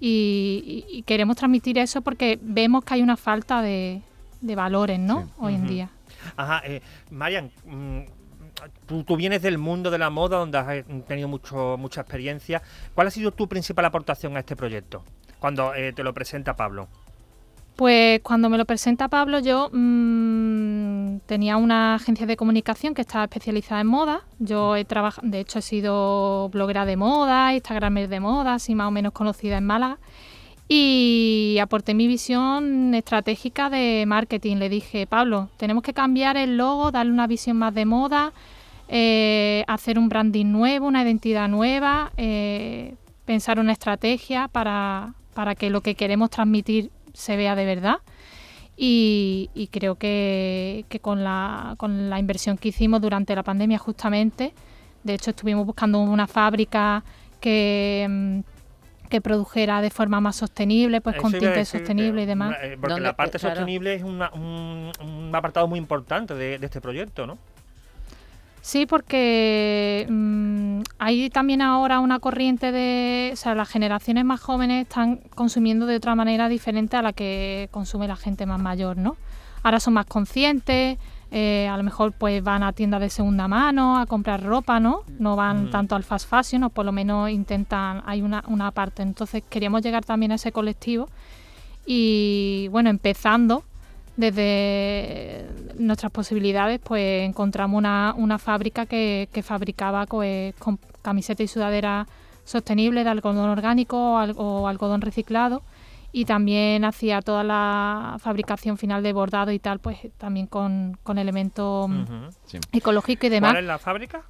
y, 0.00 1.04
queremos 1.06 1.36
transmitir 1.36 1.78
eso 1.78 2.02
porque 2.02 2.36
vemos 2.42 2.84
que 2.84 2.94
hay 2.94 3.02
una 3.02 3.16
falta 3.16 3.62
de, 3.62 4.02
de 4.40 4.56
valores, 4.56 4.98
¿no? 4.98 5.22
Sí. 5.22 5.32
Hoy 5.38 5.54
en 5.54 5.68
día. 5.68 5.90
Ajá, 6.34 6.64
Marian, 7.10 7.52
mm, 7.64 8.00
tú, 8.86 9.04
tú 9.04 9.16
vienes 9.16 9.40
del 9.42 9.56
mundo 9.56 9.88
de 9.88 9.98
la 9.98 10.10
moda, 10.10 10.38
donde 10.38 10.58
has 10.58 10.84
tenido 11.06 11.28
mucho, 11.28 11.76
mucha 11.78 12.00
experiencia. 12.00 12.60
¿Cuál 12.92 13.06
ha 13.06 13.10
sido 13.12 13.30
tu 13.30 13.48
principal 13.48 13.84
aportación 13.84 14.36
a 14.36 14.40
este 14.40 14.56
proyecto? 14.56 15.04
Cuando 15.42 15.74
eh, 15.74 15.92
te 15.92 16.04
lo 16.04 16.14
presenta 16.14 16.54
Pablo. 16.54 16.86
Pues 17.74 18.20
cuando 18.20 18.48
me 18.48 18.56
lo 18.56 18.64
presenta 18.64 19.08
Pablo, 19.08 19.40
yo 19.40 19.70
mm, 19.72 21.16
tenía 21.26 21.56
una 21.56 21.96
agencia 21.96 22.26
de 22.26 22.36
comunicación 22.36 22.94
que 22.94 23.00
estaba 23.00 23.24
especializada 23.24 23.80
en 23.80 23.88
moda. 23.88 24.22
Yo 24.38 24.76
he 24.76 24.84
trabajado, 24.84 25.26
de 25.26 25.40
hecho, 25.40 25.58
he 25.58 25.62
sido 25.62 26.48
bloguera 26.50 26.84
de 26.84 26.96
moda, 26.96 27.52
Instagramer 27.54 28.08
de 28.08 28.20
moda, 28.20 28.54
así 28.54 28.76
más 28.76 28.86
o 28.86 28.92
menos 28.92 29.12
conocida 29.14 29.58
en 29.58 29.66
Málaga. 29.66 29.98
Y 30.68 31.58
aporté 31.60 31.92
mi 31.94 32.06
visión 32.06 32.94
estratégica 32.94 33.68
de 33.68 34.04
marketing. 34.06 34.58
Le 34.58 34.68
dije, 34.68 35.08
Pablo, 35.08 35.48
tenemos 35.56 35.82
que 35.82 35.92
cambiar 35.92 36.36
el 36.36 36.56
logo, 36.56 36.92
darle 36.92 37.10
una 37.10 37.26
visión 37.26 37.56
más 37.56 37.74
de 37.74 37.84
moda, 37.84 38.32
eh, 38.86 39.64
hacer 39.66 39.98
un 39.98 40.08
branding 40.08 40.52
nuevo, 40.52 40.86
una 40.86 41.02
identidad 41.02 41.48
nueva, 41.48 42.12
eh, 42.16 42.94
pensar 43.24 43.58
una 43.58 43.72
estrategia 43.72 44.46
para, 44.46 45.14
para 45.34 45.54
que 45.54 45.70
lo 45.70 45.80
que 45.80 45.94
queremos 45.94 46.30
transmitir 46.30 46.90
se 47.12 47.36
vea 47.36 47.54
de 47.54 47.64
verdad. 47.64 47.96
Y, 48.76 49.50
y 49.54 49.66
creo 49.68 49.96
que, 49.96 50.84
que 50.88 50.98
con, 51.00 51.22
la, 51.24 51.74
con 51.78 52.08
la 52.10 52.18
inversión 52.18 52.56
que 52.56 52.68
hicimos 52.68 53.00
durante 53.00 53.34
la 53.34 53.42
pandemia 53.42 53.78
justamente, 53.78 54.54
de 55.04 55.14
hecho 55.14 55.30
estuvimos 55.30 55.66
buscando 55.66 56.00
una 56.00 56.26
fábrica 56.26 57.04
que, 57.40 58.06
mm, 58.08 58.38
que 59.10 59.20
produjera 59.20 59.82
de 59.82 59.90
forma 59.90 60.20
más 60.22 60.36
sostenible, 60.36 61.02
pues 61.02 61.16
con 61.16 61.32
Eso 61.32 61.38
tinte 61.40 61.58
decir, 61.58 61.80
sostenible 61.80 62.22
eh, 62.22 62.24
y 62.24 62.26
demás. 62.26 62.48
una- 62.48 62.66
eh, 62.66 62.76
porque 62.80 62.94
¿Dónde- 62.94 63.02
la 63.02 63.12
parte 63.14 63.36
eh, 63.36 63.40
claro. 63.40 63.56
sostenible 63.56 63.94
es 63.94 64.02
una- 64.02 64.30
un, 64.32 64.90
un 65.02 65.30
apartado 65.36 65.68
muy 65.68 65.78
importante 65.78 66.34
de, 66.34 66.58
de 66.58 66.66
este 66.66 66.80
proyecto, 66.80 67.26
¿no? 67.26 67.36
Sí, 68.64 68.86
porque 68.86 70.06
mm, 70.08 70.82
hay 71.00 71.30
también 71.30 71.62
ahora 71.62 71.98
una 71.98 72.20
corriente 72.20 72.70
de, 72.70 73.30
o 73.32 73.36
sea, 73.36 73.56
las 73.56 73.68
generaciones 73.68 74.24
más 74.24 74.40
jóvenes 74.40 74.86
están 74.86 75.16
consumiendo 75.34 75.84
de 75.86 75.96
otra 75.96 76.14
manera 76.14 76.48
diferente 76.48 76.96
a 76.96 77.02
la 77.02 77.12
que 77.12 77.68
consume 77.72 78.06
la 78.06 78.14
gente 78.14 78.46
más 78.46 78.60
mayor, 78.60 78.96
¿no? 78.96 79.16
Ahora 79.64 79.80
son 79.80 79.94
más 79.94 80.06
conscientes, 80.06 80.96
eh, 81.32 81.68
a 81.68 81.76
lo 81.76 81.82
mejor 81.82 82.12
pues 82.12 82.40
van 82.44 82.62
a 82.62 82.72
tiendas 82.72 83.00
de 83.00 83.10
segunda 83.10 83.48
mano 83.48 83.98
a 83.98 84.06
comprar 84.06 84.40
ropa, 84.44 84.78
¿no? 84.78 85.00
No 85.18 85.34
van 85.34 85.62
Ujú. 85.62 85.70
tanto 85.70 85.96
al 85.96 86.04
fast 86.04 86.30
fashion 86.30 86.62
o 86.62 86.70
por 86.70 86.84
lo 86.84 86.92
menos 86.92 87.30
intentan, 87.30 88.02
hay 88.06 88.22
una, 88.22 88.44
una 88.46 88.70
parte. 88.70 89.02
Entonces 89.02 89.42
queríamos 89.50 89.82
llegar 89.82 90.04
también 90.04 90.30
a 90.30 90.36
ese 90.36 90.52
colectivo 90.52 91.08
y 91.84 92.68
bueno, 92.70 92.90
empezando 92.90 93.64
desde 94.16 95.46
nuestras 95.78 96.12
posibilidades, 96.12 96.80
pues 96.82 97.22
encontramos 97.28 97.78
una, 97.78 98.14
una 98.16 98.38
fábrica 98.38 98.86
que, 98.86 99.28
que 99.32 99.42
fabricaba 99.42 100.06
pues, 100.06 100.54
con 100.56 100.78
camiseta 101.02 101.42
y 101.42 101.48
sudadera 101.48 102.06
sostenible 102.44 103.04
de 103.04 103.10
algodón 103.10 103.48
orgánico 103.50 103.96
o, 104.14 104.18
al- 104.18 104.34
o 104.36 104.68
algodón 104.68 105.00
reciclado 105.00 105.62
y 106.12 106.24
también 106.26 106.84
hacía 106.84 107.22
toda 107.22 107.42
la 107.44 108.16
fabricación 108.20 108.76
final 108.76 109.02
de 109.02 109.12
bordado 109.12 109.50
y 109.52 109.58
tal, 109.58 109.78
pues 109.78 109.98
también 110.18 110.46
con, 110.46 110.98
con 111.02 111.16
elementos. 111.18 111.90
Sí. 112.46 112.58
ecológicos 112.72 113.24
y 113.24 113.28
demás. 113.30 113.52
¿Cuál 113.52 113.64
es 113.64 113.68
la 113.68 113.78
fábrica? 113.78 114.22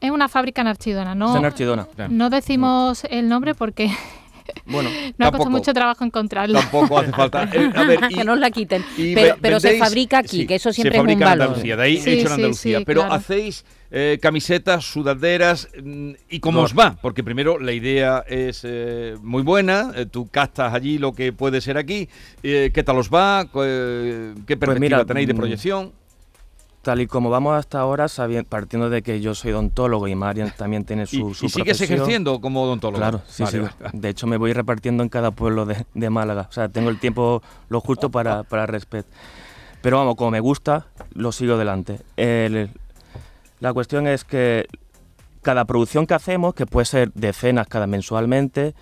Es 0.00 0.10
una 0.10 0.28
fábrica 0.28 0.62
en 0.62 0.68
Archidona, 0.68 1.14
no, 1.14 1.36
en 1.36 1.44
Archidona. 1.44 1.86
Claro. 1.94 2.12
no 2.12 2.30
decimos 2.30 3.04
el 3.08 3.28
nombre 3.28 3.54
porque 3.54 3.90
Bueno, 4.66 4.90
nos 5.18 5.28
ha 5.28 5.30
costado 5.30 5.50
mucho 5.50 5.72
trabajo 5.72 6.04
encontrarlo. 6.04 6.58
Tampoco 6.58 6.98
hace 6.98 7.12
falta. 7.12 7.44
Eh, 7.52 7.70
a 7.74 7.84
ver, 7.84 8.00
y- 8.10 8.14
que 8.16 8.24
nos 8.24 8.38
la 8.38 8.50
quiten. 8.50 8.84
Pero, 8.96 9.20
ve- 9.20 9.34
pero 9.40 9.60
se 9.60 9.68
vendéis- 9.72 9.78
fabrica 9.78 10.18
aquí, 10.18 10.40
sí, 10.40 10.46
que 10.46 10.54
eso 10.56 10.70
se 10.70 10.74
siempre 10.82 10.96
es 10.98 11.00
un 11.00 11.06
fabrica 11.08 11.24
en 11.24 11.30
valor. 11.30 11.46
Andalucía, 11.48 11.76
de 11.76 11.82
ahí 11.82 11.96
Sí, 11.98 12.10
hecho 12.10 12.26
en 12.26 12.32
Andalucía. 12.32 12.78
sí, 12.78 12.84
pero 12.84 13.00
claro. 13.02 13.14
hacéis 13.14 13.64
eh, 13.90 14.18
camisetas, 14.20 14.84
sudaderas 14.84 15.68
mm, 15.82 16.10
y 16.28 16.40
cómo 16.40 16.62
os 16.62 16.76
va, 16.76 16.96
porque 17.00 17.22
primero 17.22 17.58
la 17.60 17.72
idea 17.72 18.24
es 18.28 18.62
eh, 18.64 19.14
muy 19.22 19.42
buena, 19.42 19.92
eh, 19.94 20.06
tú 20.06 20.26
castas 20.28 20.74
allí 20.74 20.98
lo 20.98 21.12
que 21.12 21.32
puede 21.32 21.60
ser 21.60 21.78
aquí, 21.78 22.08
eh, 22.42 22.70
¿qué 22.74 22.82
tal 22.82 22.98
os 22.98 23.08
va? 23.08 23.44
¿Qué, 23.52 24.56
perspectiva 24.56 24.78
mira, 24.80 25.04
tenéis 25.04 25.28
de 25.28 25.34
mm, 25.34 25.36
proyección? 25.36 25.92
Tal 26.84 27.00
y 27.00 27.08
como 27.08 27.30
vamos 27.30 27.54
hasta 27.58 27.80
ahora, 27.80 28.06
partiendo 28.48 28.88
de 28.90 29.02
que 29.02 29.20
yo 29.20 29.34
soy 29.34 29.50
odontólogo 29.52 30.06
y 30.06 30.14
Marian 30.14 30.52
también 30.56 30.84
tiene 30.84 31.02
¿Y, 31.02 31.06
su, 31.06 31.30
y 31.30 31.34
su 31.34 31.48
sigues 31.48 31.76
profesión. 31.78 31.96
ejerciendo 31.98 32.40
como 32.40 32.62
odontólogo? 32.62 32.98
Claro, 33.00 33.22
sí, 33.26 33.42
Vale, 33.42 33.58
sí. 33.58 33.74
vale. 33.80 33.90
De 33.98 34.08
hecho, 34.10 34.26
me 34.28 34.36
voy 34.36 34.52
repartiendo 34.52 35.02
en 35.02 35.08
cada 35.08 35.32
pueblo 35.32 35.66
de, 35.66 35.84
de 35.94 36.10
Málaga. 36.10 36.46
O 36.48 36.52
sea, 36.52 36.68
tengo 36.68 36.90
el 36.90 37.00
tiempo 37.00 37.42
lo 37.68 37.80
justo 37.80 38.10
para, 38.10 38.44
para 38.44 38.66
respet. 38.66 39.04
Pero 39.82 39.96
vamos, 39.98 40.14
como 40.14 40.30
me 40.30 40.40
gusta, 40.40 40.86
lo 41.14 41.32
sigo 41.32 41.54
adelante. 41.54 42.00
El- 42.16 42.70
la 43.60 43.72
cuestión 43.72 44.06
es 44.06 44.24
que 44.24 44.66
cada 45.42 45.64
producción 45.64 46.06
que 46.06 46.14
hacemos, 46.14 46.54
que 46.54 46.66
puede 46.66 46.84
ser 46.86 47.12
decenas 47.14 47.66
cada 47.66 47.86
mensualmente, 47.86 48.74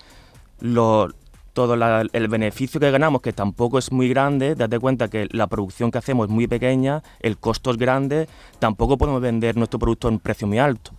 lo, 0.59 1.09
todo 1.53 1.75
la- 1.75 2.05
el 2.11 2.27
beneficio 2.27 2.79
que 2.79 2.91
ganamos, 2.91 3.21
que 3.21 3.31
tampoco 3.31 3.77
es 3.77 3.91
muy 3.91 4.09
grande, 4.09 4.55
date 4.55 4.79
cuenta 4.79 5.07
que 5.07 5.27
la 5.31 5.47
producción 5.47 5.91
que 5.91 5.99
hacemos 5.99 6.27
es 6.27 6.33
muy 6.33 6.47
pequeña, 6.47 7.03
el 7.19 7.37
costo 7.37 7.71
es 7.71 7.77
grande, 7.77 8.27
tampoco 8.59 8.97
podemos 8.97 9.21
vender 9.21 9.55
nuestro 9.55 9.79
producto 9.79 10.07
a 10.07 10.11
un 10.11 10.19
precio 10.19 10.47
muy 10.47 10.59
alto. 10.59 10.91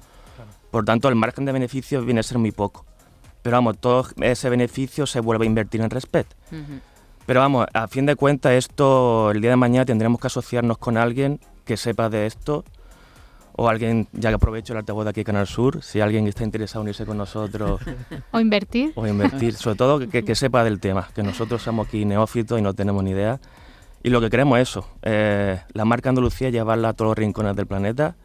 Por 0.71 0.85
tanto, 0.85 1.09
el 1.09 1.15
margen 1.15 1.45
de 1.45 1.53
beneficio 1.53 2.03
viene 2.03 2.21
a 2.21 2.23
ser 2.23 2.39
muy 2.39 2.51
poco. 2.53 2.85
Pero 3.43 3.57
vamos, 3.57 3.79
todo 3.79 4.07
ese 4.23 4.49
beneficio 4.49 5.07
se 5.07 5.21
vuelve 5.21 5.45
a 5.45 5.47
invertir 5.47 5.81
en 5.83 5.91
Respet. 5.91 6.27
Pero 7.27 7.41
vamos, 7.41 7.67
a 7.75 7.89
fin 7.89 8.07
de 8.07 8.17
cuentas, 8.17 8.53
esto 8.53 9.31
el 9.31 9.41
día 9.41 9.51
de 9.51 9.57
mañana 9.57 9.85
tendremos 9.85 10.21
que 10.21 10.27
asociarnos 10.29 10.79
con 10.79 10.97
alguien 10.97 11.41
que 11.65 11.77
sepa 11.77 12.09
de 12.09 12.27
esto. 12.27 12.65
O 13.57 13.69
alguien, 13.69 14.09
ya 14.13 14.31
que 14.31 14.35
aprovecho 14.35 14.73
el 14.73 14.79
altavoz 14.79 15.05
de 15.05 15.11
aquí 15.11 15.23
Canal 15.25 15.47
Sur, 15.47 15.83
si 15.83 16.01
alguien 16.01 16.27
está 16.27 16.43
interesado 16.43 16.81
en 16.81 16.87
unirse 16.87 17.07
con 17.07 17.17
nosotros 17.17 17.81
O 18.33 18.41
invertir. 18.41 18.93
o 18.97 19.07
invertir, 19.07 19.55
sobre 19.55 19.77
todo 19.77 19.99
que, 20.09 20.25
que 20.25 20.35
sepa 20.35 20.65
del 20.65 20.81
tema, 20.81 21.09
que 21.15 21.23
nosotros 21.23 21.63
somos 21.63 21.87
aquí 21.87 22.05
neófitos 22.05 22.59
y 22.59 22.63
no 22.63 22.75
tenemos 22.75 23.05
ni 23.05 23.11
idea. 23.13 23.39
Y 24.03 24.11
lo 24.11 24.21
que 24.21 24.29
queremos 24.29 24.59
es 24.59 24.69
eso, 24.71 24.89
eh, 25.03 25.61
la 25.73 25.85
marca 25.85 26.09
Andalucía 26.11 26.51
llevarla 26.51 26.91
a 26.91 26.93
todos 26.95 27.11
los 27.11 27.19
rincones 27.19 27.55
del 27.57 27.67
planeta 27.67 28.17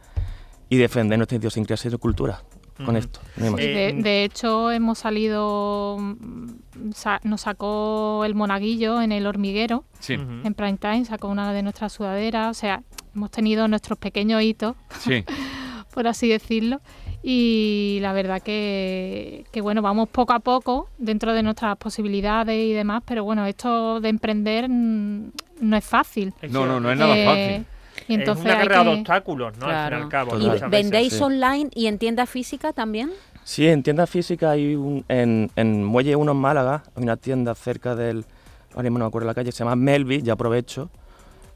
y 0.67 0.77
defender 0.77 1.17
nuestra 1.19 1.37
idiosincrasia 1.37 1.89
y 1.93 1.97
cultura 1.97 2.41
con 2.85 2.95
esto. 2.95 3.19
Sí, 3.35 3.43
de, 3.43 3.93
de 4.01 4.23
hecho, 4.23 4.71
hemos 4.71 4.99
salido, 4.99 5.97
mm, 5.99 6.91
sa- 6.93 7.19
nos 7.23 7.41
sacó 7.41 8.23
el 8.25 8.35
monaguillo 8.35 9.01
en 9.01 9.11
el 9.11 9.27
hormiguero, 9.27 9.83
Sí, 9.99 10.13
en 10.13 10.53
prime 10.53 10.77
time, 10.77 11.03
sacó 11.05 11.27
una 11.27 11.51
de 11.53 11.61
nuestras 11.61 11.91
sudaderas, 11.93 12.49
o 12.55 12.59
sea, 12.59 12.83
hemos 13.15 13.31
tenido 13.31 13.67
nuestros 13.67 13.97
pequeños 13.97 14.41
hitos, 14.41 14.75
sí. 14.99 15.23
por 15.93 16.07
así 16.07 16.27
decirlo, 16.29 16.81
y 17.21 17.99
la 18.01 18.13
verdad 18.13 18.41
que, 18.41 19.45
que, 19.51 19.61
bueno, 19.61 19.81
vamos 19.81 20.07
poco 20.09 20.33
a 20.33 20.39
poco 20.39 20.89
dentro 20.97 21.33
de 21.33 21.43
nuestras 21.43 21.75
posibilidades 21.77 22.55
y 22.65 22.73
demás, 22.73 23.03
pero 23.05 23.23
bueno, 23.23 23.45
esto 23.45 23.99
de 23.99 24.09
emprender 24.09 24.69
mm, 24.69 25.31
no 25.61 25.75
es 25.77 25.83
fácil. 25.85 26.33
No, 26.49 26.65
no, 26.65 26.79
no 26.79 26.91
es 26.91 26.97
nada 26.97 27.17
Eh, 27.17 27.25
fácil. 27.25 27.65
Y 28.07 28.13
entonces 28.13 28.45
es 28.45 28.51
una 28.51 28.61
hay 28.61 28.67
carrera 28.67 28.83
de 28.85 28.99
obstáculos, 28.99 29.57
¿no? 29.57 29.65
Al 29.67 29.89
fin 29.89 29.99
y 29.99 30.01
al 30.03 30.09
cabo. 30.09 30.31
Y 30.39 30.43
¿Y 30.43 30.45
muchas 30.47 30.61
veces. 30.61 30.69
vendéis 30.71 31.13
sí. 31.13 31.21
online 31.23 31.69
y 31.75 31.87
en 31.87 31.97
tienda 31.97 32.25
física 32.25 32.71
también? 32.71 33.11
Sí, 33.43 33.67
en 33.67 33.83
tienda 33.83 34.07
física 34.07 34.51
hay 34.51 34.75
un, 34.75 35.03
en, 35.09 35.51
en 35.57 35.83
Muelle 35.83 36.15
1 36.15 36.31
en 36.31 36.37
Málaga, 36.37 36.83
hay 36.95 37.03
una 37.03 37.17
tienda 37.17 37.53
cerca 37.55 37.95
del, 37.95 38.23
ahora 38.71 38.83
mismo 38.83 38.99
no 38.99 39.05
me 39.05 39.09
acuerdo 39.09 39.27
la 39.27 39.33
calle, 39.33 39.51
se 39.51 39.59
llama 39.59 39.75
Melvi, 39.75 40.21
ya 40.21 40.33
aprovecho, 40.33 40.89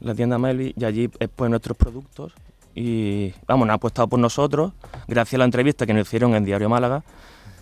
la 0.00 0.14
tienda 0.14 0.38
Melvi, 0.38 0.74
y 0.76 0.84
allí 0.84 1.04
exponen 1.18 1.50
nuestros 1.52 1.76
productos 1.76 2.32
y, 2.74 3.32
vamos, 3.46 3.66
han 3.68 3.74
apostado 3.74 4.08
por 4.08 4.18
nosotros, 4.18 4.72
gracias 5.06 5.34
a 5.34 5.38
la 5.38 5.44
entrevista 5.44 5.86
que 5.86 5.94
nos 5.94 6.06
hicieron 6.08 6.34
en 6.34 6.44
Diario 6.44 6.68
Málaga, 6.68 7.02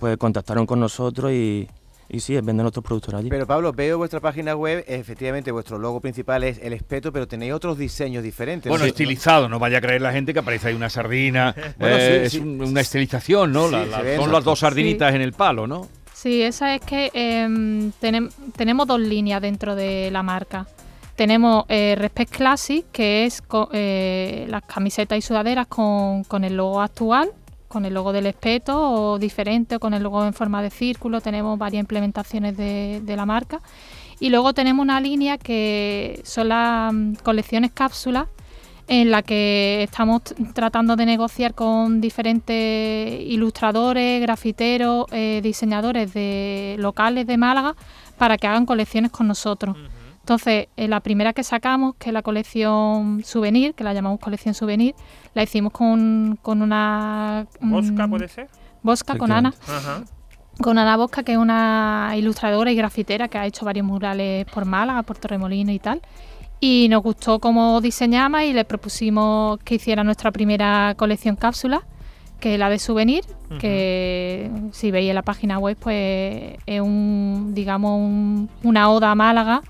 pues 0.00 0.16
contactaron 0.16 0.64
con 0.66 0.80
nosotros 0.80 1.30
y, 1.32 1.68
y 2.08 2.20
sí, 2.20 2.34
venden 2.36 2.58
nuestros 2.58 2.84
productos 2.84 3.14
allí. 3.14 3.28
Pero 3.28 3.46
Pablo, 3.46 3.72
veo 3.72 3.98
vuestra 3.98 4.20
página 4.20 4.54
web, 4.56 4.84
efectivamente 4.88 5.52
vuestro 5.52 5.78
logo 5.78 6.00
principal 6.00 6.42
es 6.44 6.58
el 6.62 6.72
espeto, 6.72 7.12
pero 7.12 7.28
tenéis 7.28 7.52
otros 7.52 7.76
diseños 7.78 8.22
diferentes. 8.24 8.68
Bueno, 8.70 8.84
¿no? 8.84 8.88
estilizado, 8.88 9.48
no 9.48 9.58
vaya 9.58 9.78
a 9.78 9.80
creer 9.80 10.00
la 10.02 10.12
gente 10.12 10.32
que 10.32 10.38
aparece 10.40 10.68
ahí 10.68 10.74
una 10.74 10.90
sardina. 10.90 11.54
Bueno, 11.78 11.96
eh, 11.98 12.20
sí, 12.20 12.26
es 12.26 12.32
sí. 12.32 12.38
un- 12.40 12.60
una 12.62 12.80
estilización, 12.80 13.52
¿no? 13.52 13.66
Sí, 13.66 13.72
La- 13.72 13.84
se 13.84 13.90
la- 13.90 14.00
ve, 14.02 14.16
son 14.16 14.32
las 14.32 14.44
dos 14.44 14.58
sardinitas 14.58 15.14
en 15.14 15.20
el 15.20 15.32
palo, 15.34 15.66
¿no? 15.66 15.86
Sí, 16.14 16.40
esa 16.42 16.74
es 16.74 16.80
que 16.82 17.10
tenem- 18.00 18.30
tenemos 18.56 18.86
dos 18.86 19.00
líneas 19.00 19.42
dentro 19.42 19.74
de 19.74 20.08
la 20.10 20.22
marca. 20.22 20.66
Tenemos 21.22 21.66
eh, 21.68 21.94
Respect 21.96 22.34
Classic, 22.34 22.84
que 22.90 23.26
es 23.26 23.44
eh, 23.72 24.44
las 24.48 24.60
camisetas 24.62 25.16
y 25.16 25.22
sudaderas 25.22 25.68
con, 25.68 26.24
el 26.42 26.56
logo 26.56 26.80
actual, 26.80 27.30
con 27.68 27.84
el 27.84 27.94
logo 27.94 28.12
del 28.12 28.26
espeto 28.26 29.12
o 29.12 29.18
diferente, 29.20 29.76
o 29.76 29.78
con 29.78 29.94
el 29.94 30.02
logo 30.02 30.24
en 30.26 30.34
forma 30.34 30.60
de 30.62 30.70
círculo. 30.70 31.20
Tenemos 31.20 31.56
varias 31.56 31.82
implementaciones 31.82 32.56
de, 32.56 33.02
de 33.04 33.16
la 33.16 33.24
marca. 33.24 33.60
Y 34.18 34.30
luego 34.30 34.52
tenemos 34.52 34.82
una 34.82 35.00
línea 35.00 35.38
que 35.38 36.20
son 36.24 36.48
las 36.48 36.92
mm, 36.92 37.12
colecciones 37.22 37.70
cápsulas, 37.70 38.26
en 38.88 39.12
la 39.12 39.22
que 39.22 39.84
estamos 39.84 40.22
tratando 40.54 40.96
de 40.96 41.06
negociar 41.06 41.54
con 41.54 42.00
diferentes 42.00 43.20
ilustradores, 43.28 44.20
grafiteros, 44.22 45.06
eh, 45.12 45.38
diseñadores 45.40 46.12
de 46.14 46.74
locales 46.80 47.28
de 47.28 47.36
Málaga 47.36 47.76
para 48.18 48.38
que 48.38 48.48
hagan 48.48 48.66
colecciones 48.66 49.12
con 49.12 49.28
nosotros. 49.28 49.76
Entonces, 50.22 50.68
eh, 50.76 50.86
la 50.86 51.00
primera 51.00 51.32
que 51.32 51.42
sacamos, 51.42 51.96
que 51.96 52.10
es 52.10 52.12
la 52.12 52.22
colección 52.22 53.22
souvenir, 53.24 53.74
que 53.74 53.82
la 53.82 53.92
llamamos 53.92 54.20
colección 54.20 54.54
souvenir, 54.54 54.94
la 55.34 55.42
hicimos 55.42 55.72
con, 55.72 56.38
con 56.42 56.62
una... 56.62 57.46
¿Mosca 57.60 58.06
mm, 58.06 58.10
puede 58.10 58.28
ser? 58.28 58.48
Bosca, 58.84 59.16
con 59.18 59.32
Ana. 59.32 59.52
Ajá. 59.68 60.04
Con 60.60 60.78
Ana 60.78 60.96
Bosca, 60.96 61.24
que 61.24 61.32
es 61.32 61.38
una 61.38 62.12
ilustradora 62.16 62.70
y 62.70 62.76
grafitera 62.76 63.26
que 63.26 63.36
ha 63.38 63.46
hecho 63.46 63.64
varios 63.64 63.84
murales 63.84 64.44
por 64.46 64.64
Málaga, 64.64 65.02
por 65.02 65.18
Torremolinos 65.18 65.74
y 65.74 65.78
tal. 65.80 66.00
Y 66.60 66.86
nos 66.88 67.02
gustó 67.02 67.40
cómo 67.40 67.80
diseñaba 67.80 68.44
y 68.44 68.52
le 68.52 68.64
propusimos 68.64 69.58
que 69.64 69.74
hiciera 69.74 70.04
nuestra 70.04 70.30
primera 70.30 70.94
colección 70.96 71.34
cápsula, 71.34 71.82
que 72.38 72.54
es 72.54 72.58
la 72.60 72.68
de 72.70 72.78
souvenir, 72.78 73.24
que 73.58 74.50
si 74.70 74.92
veis 74.92 75.08
en 75.08 75.16
la 75.16 75.22
página 75.22 75.58
web, 75.58 75.76
pues 75.80 76.54
es 76.64 76.80
un, 76.80 77.52
digamos, 77.54 77.98
un- 77.98 78.48
una 78.62 78.88
oda 78.90 79.10
a 79.10 79.14
Málaga 79.16 79.62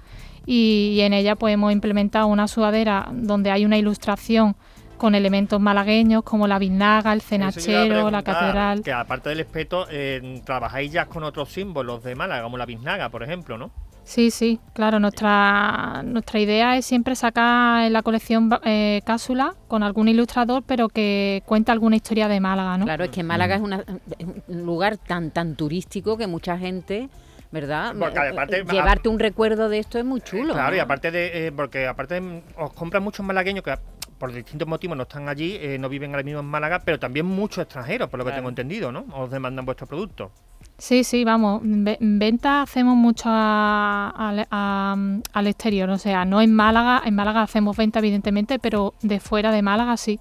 y, 0.47 0.99
en 1.01 1.13
ella 1.13 1.37
pues 1.37 1.55
hemos 1.55 1.73
implementado 1.73 2.27
una 2.27 2.49
sudadera 2.49 3.09
donde 3.13 3.51
hay 3.51 3.65
una 3.65 3.79
ilustración 3.79 4.57
con 4.99 5.15
elementos 5.17 5.61
malagueños 5.61 6.23
como 6.23 6.47
la 6.47 6.59
biznaga, 6.61 7.13
el 7.13 7.23
cenachero, 7.23 8.11
la 8.11 8.23
catedral. 8.23 8.83
Que 8.83 8.93
aparte 8.93 9.31
del 9.31 9.41
espeto, 9.41 9.87
eh, 9.91 10.41
trabajáis 10.45 10.93
ya 10.93 11.07
con 11.07 11.25
otros 11.25 11.49
símbolos 11.51 12.05
de 12.05 12.15
Málaga, 12.15 12.45
como 12.45 12.57
la 12.57 12.67
biznaga, 12.67 13.09
por 13.09 13.23
ejemplo, 13.25 13.59
¿no? 13.59 13.71
Sí, 14.05 14.31
sí, 14.33 14.59
claro, 14.75 14.99
nuestra, 15.01 16.03
nuestra 16.05 16.41
idea 16.41 16.77
es 16.77 16.85
siempre 16.87 17.15
sacar 17.15 17.85
en 17.85 17.93
la 17.93 18.03
colección 18.03 18.51
eh, 18.65 19.01
cápsula 19.05 19.55
con 19.69 19.83
algún 19.83 20.09
ilustrador, 20.09 20.63
pero 20.67 20.89
que 20.89 21.43
cuente 21.47 21.71
alguna 21.73 21.97
historia 21.97 22.27
de 22.29 22.41
Málaga, 22.41 22.79
¿no? 22.79 22.85
Claro, 22.85 23.05
es 23.05 23.11
que 23.11 23.23
Málaga 23.23 23.57
es, 23.57 23.61
una- 23.63 23.85
es 24.19 24.27
un 24.49 24.63
lugar 24.67 24.97
tan 24.99 25.31
tan 25.31 25.55
turístico 25.55 26.17
que 26.17 26.27
mucha 26.27 26.59
gente, 26.59 27.09
¿verdad? 27.53 27.95
Porque 27.99 28.19
Eh, 28.19 28.29
aparte- 28.31 28.61
eh, 28.61 28.65
Llevarte 28.71 29.09
un 29.09 29.19
recuerdo 29.19 29.69
de 29.69 29.79
esto 29.79 29.99
es 29.99 30.05
muy 30.05 30.21
chulo. 30.21 30.55
Claro, 30.55 30.75
y 30.75 30.79
aparte 30.81 31.11
de. 31.11 31.47
eh, 31.47 31.53
porque 31.53 31.87
aparte 31.87 32.21
mm, 32.21 32.41
os 32.59 32.73
compran 32.73 33.03
muchos 33.03 33.25
malagueños 33.25 33.63
que 33.63 33.75
por 34.19 34.33
distintos 34.33 34.67
motivos 34.69 34.97
no 34.97 35.03
están 35.03 35.29
allí, 35.29 35.57
eh, 35.61 35.79
no 35.81 35.89
viven 35.89 36.13
ahora 36.13 36.23
mismo 36.23 36.41
en 36.41 36.47
Málaga, 36.47 36.81
pero 36.85 36.99
también 36.99 37.27
muchos 37.27 37.59
extranjeros, 37.65 38.09
por 38.09 38.19
lo 38.21 38.25
que 38.25 38.31
tengo 38.33 38.49
entendido, 38.49 38.93
¿no? 38.93 39.05
Os 39.15 39.31
demandan 39.31 39.65
vuestros 39.67 39.89
productos. 39.89 40.31
Sí, 40.79 41.03
sí, 41.03 41.25
vamos, 41.25 41.61
ve- 41.65 41.99
en 42.01 42.19
venta 42.21 42.63
hacemos 42.63 42.97
mucho 42.97 43.25
a- 43.29 44.11
al- 44.17 44.47
a- 44.51 44.97
al 45.33 45.47
exterior, 45.49 45.91
o 45.91 45.99
sea, 45.99 46.25
no 46.25 46.41
en 46.41 46.55
Málaga, 46.55 47.03
en 47.05 47.17
Málaga 47.17 47.43
hacemos 47.43 47.77
venta 47.77 47.99
evidentemente, 47.99 48.61
pero 48.61 48.95
de 49.03 49.19
fuera 49.19 49.51
de 49.51 49.61
Málaga 49.63 49.97
sí. 49.97 50.21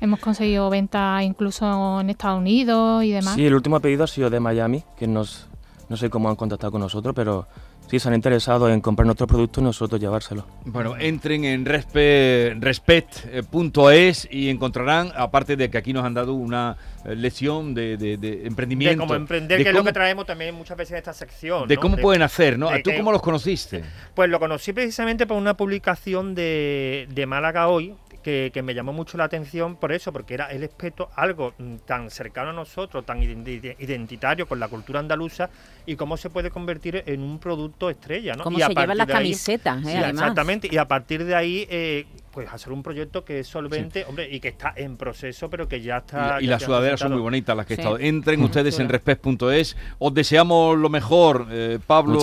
Hemos 0.00 0.18
conseguido 0.18 0.68
venta 0.68 1.22
incluso 1.22 2.00
en 2.00 2.10
Estados 2.10 2.38
Unidos 2.40 3.04
y 3.04 3.12
demás. 3.12 3.34
Sí, 3.34 3.46
el 3.46 3.54
último 3.54 3.78
pedido 3.80 4.02
ha 4.04 4.08
sido 4.08 4.30
de 4.30 4.40
Miami, 4.40 4.82
que 4.98 5.06
nos, 5.06 5.48
no 5.88 5.96
sé 5.96 6.10
cómo 6.10 6.28
han 6.28 6.36
contactado 6.36 6.72
con 6.72 6.80
nosotros, 6.80 7.14
pero 7.14 7.46
sí 7.88 7.98
se 7.98 8.08
han 8.08 8.14
interesado 8.14 8.68
en 8.68 8.80
comprar 8.80 9.06
nuestros 9.06 9.28
productos 9.28 9.62
y 9.62 9.64
nosotros 9.64 10.00
llevárselos. 10.00 10.44
Bueno, 10.66 10.96
entren 10.98 11.44
en 11.44 11.64
respe- 11.64 12.58
respect.es 12.60 14.28
y 14.30 14.50
encontrarán, 14.50 15.12
aparte 15.16 15.56
de 15.56 15.70
que 15.70 15.78
aquí 15.78 15.92
nos 15.92 16.04
han 16.04 16.14
dado 16.14 16.34
una 16.34 16.76
eh, 17.04 17.14
lección 17.14 17.74
de, 17.74 17.96
de- 17.96 18.16
de 18.16 18.46
emprendimiento. 18.46 18.92
De 19.02 19.06
cómo 19.06 19.14
emprender, 19.14 19.58
de 19.58 19.64
que 19.64 19.70
es 19.70 19.74
lo 19.76 19.84
que 19.84 19.92
traemos 19.92 20.26
también 20.26 20.54
muchas 20.54 20.76
veces 20.76 20.92
en 20.92 20.98
esta 20.98 21.12
sección. 21.12 21.66
de 21.68 21.74
¿no? 21.76 21.80
cómo 21.80 21.96
pueden 21.96 22.22
hacer, 22.22 22.58
¿no? 22.58 22.70
de 22.70 22.82
¿Tú 22.82 22.90
cómo 22.96 23.12
los 23.12 23.22
conociste? 23.22 23.82
Pues 24.14 24.28
lo 24.28 24.38
conocí 24.38 24.72
precisamente 24.72 25.26
por 25.26 25.36
una 25.36 25.54
publicación 25.56 26.34
de, 26.34 27.08
de 27.10 27.26
Málaga 27.26 27.68
hoy. 27.68 27.94
Que, 28.22 28.50
que 28.52 28.62
me 28.62 28.74
llamó 28.74 28.92
mucho 28.92 29.16
la 29.16 29.24
atención 29.24 29.76
por 29.76 29.92
eso, 29.92 30.12
porque 30.12 30.34
era 30.34 30.46
el 30.50 30.64
espeto 30.64 31.08
algo 31.14 31.54
mm, 31.56 31.76
tan 31.86 32.10
cercano 32.10 32.50
a 32.50 32.52
nosotros, 32.52 33.06
tan 33.06 33.20
identi- 33.22 33.76
identitario 33.78 34.46
con 34.48 34.58
la 34.58 34.66
cultura 34.66 34.98
andaluza 34.98 35.48
y 35.86 35.94
cómo 35.94 36.16
se 36.16 36.28
puede 36.28 36.50
convertir 36.50 37.04
en 37.06 37.22
un 37.22 37.38
producto 37.38 37.88
estrella, 37.88 38.34
¿no? 38.34 38.42
Cómo 38.42 38.58
Y 38.58 38.62
se 38.62 38.68
llevan 38.74 38.98
las 38.98 39.08
ahí- 39.08 39.12
camisetas, 39.14 39.78
¿eh? 39.84 39.86
Sí, 39.86 39.96
además. 39.96 40.10
exactamente, 40.22 40.68
y 40.70 40.76
a 40.78 40.84
partir 40.88 41.24
de 41.24 41.34
ahí, 41.36 41.66
eh, 41.70 42.06
pues 42.38 42.52
hacer 42.52 42.72
un 42.72 42.84
proyecto 42.84 43.24
que 43.24 43.40
es 43.40 43.48
solvente, 43.48 44.04
hombre, 44.04 44.28
y 44.30 44.38
que 44.38 44.46
está 44.46 44.72
en 44.76 44.96
proceso, 44.96 45.50
pero 45.50 45.66
que 45.66 45.80
ya 45.80 45.96
está. 45.96 46.38
y 46.40 46.46
las 46.46 46.62
sudaderas 46.62 47.00
son 47.00 47.10
muy 47.10 47.20
bonitas 47.20 47.56
las 47.56 47.66
que 47.66 47.72
he 47.72 47.76
Sí. 47.76 47.80
estado. 47.80 47.98
Entren 47.98 48.40
ustedes 48.44 48.78
en 48.78 48.88
respect.es. 48.88 49.76
Os 49.98 50.14
deseamos 50.14 50.78
lo 50.78 50.88
mejor, 50.88 51.48
eh, 51.50 51.80
Pablo 51.84 52.20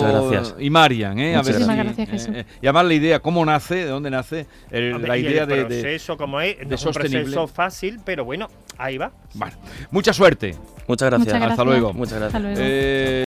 y 0.58 0.70
Marian. 0.70 1.18
eh, 1.18 1.34
a 1.36 1.42
ver 1.42 1.52
gracias. 1.52 1.56
si- 1.58 1.64
Muchísimas 1.64 1.76
gracias, 1.84 2.08
Jesús. 2.08 2.46
y 2.62 2.66
además 2.66 2.84
la 2.86 2.94
idea, 2.94 3.20
¿cómo 3.20 3.44
nace? 3.44 3.74
¿De 3.74 3.84
dónde 3.90 4.08
nace? 4.10 4.46
El- 4.70 4.94
Hombre, 4.94 5.08
la 5.08 5.18
y 5.18 5.26
idea 5.26 5.42
el 5.42 5.48
de, 5.50 5.56
de- 5.56 5.64
proceso, 5.66 6.16
como 6.16 6.40
es, 6.40 6.56
no 6.62 6.68
de 6.70 6.74
es 6.76 6.86
un 6.86 6.94
sostenible. 6.94 7.20
proceso 7.24 7.46
fácil, 7.48 8.00
pero 8.02 8.24
bueno, 8.24 8.48
ahí 8.78 8.96
va. 8.96 9.12
Bueno, 9.34 9.54
mucha 9.90 10.14
suerte. 10.14 10.54
Muchas 10.88 11.10
gracias. 11.10 11.26
Muchas 11.34 11.34
Hasta 11.34 11.46
gracias. 11.46 11.66
luego. 11.66 11.92
Muchas 11.92 12.22
Hasta 12.22 12.38
gracias. 12.38 12.42
luego. 12.58 12.58
Eh, 12.62 13.24